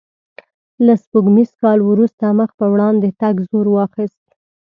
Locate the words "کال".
1.61-1.79